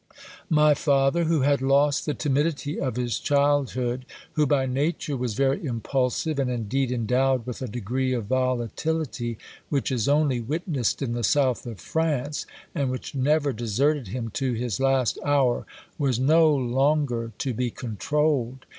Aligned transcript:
My 0.49 0.73
father, 0.73 1.25
who 1.25 1.41
had 1.41 1.61
lost 1.61 2.07
the 2.07 2.15
timidity 2.15 2.79
of 2.79 2.95
his 2.95 3.19
childhood, 3.19 4.03
who, 4.33 4.47
by 4.47 4.65
nature, 4.65 5.15
was 5.15 5.35
very 5.35 5.63
impulsive, 5.63 6.39
and 6.39 6.49
indeed 6.49 6.91
endowed 6.91 7.45
with 7.45 7.61
a 7.61 7.67
degree 7.67 8.11
of 8.13 8.25
volatility 8.25 9.37
which 9.69 9.91
is 9.91 10.09
only 10.09 10.39
witnessed 10.39 11.03
in 11.03 11.13
the 11.13 11.23
south 11.23 11.67
of 11.67 11.79
France, 11.79 12.47
and 12.73 12.89
which 12.89 13.13
never 13.13 13.53
deserted 13.53 14.07
him 14.07 14.31
to 14.31 14.53
his 14.53 14.79
last 14.79 15.19
hour, 15.23 15.67
was 15.99 16.17
no 16.19 16.51
longer 16.51 17.31
to 17.37 17.53
be 17.53 17.69
controlled. 17.69 18.65